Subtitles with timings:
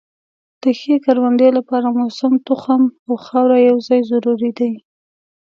[0.61, 4.71] د ښې کروندې لپاره موسم، تخم او خاوره یو ځای ضروري دي.